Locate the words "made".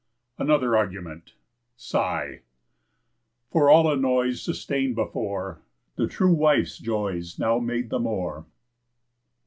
7.59-7.91